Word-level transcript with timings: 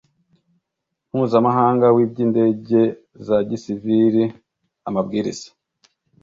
mpuzamahanga 1.09 1.85
w 1.95 1.97
iby 2.05 2.17
indege 2.25 2.79
za 3.25 3.37
gisivili 3.49 4.23
amabwiriza 4.87 5.49